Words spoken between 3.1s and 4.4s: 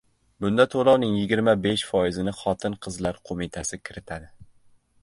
qoʻmitasi kiritadi.